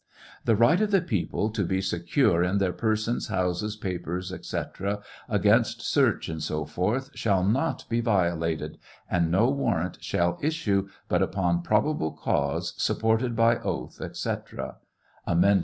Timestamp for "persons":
2.73-3.27